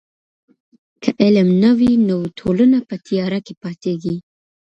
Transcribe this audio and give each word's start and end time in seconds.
که 1.03 1.11
علم 1.23 1.47
نه 1.63 1.71
وي 1.79 1.93
نو 2.07 2.17
ټولنه 2.39 2.77
په 2.87 2.95
تیاره 3.07 3.39
کي 3.47 3.53
پاتیږي. 3.63 4.15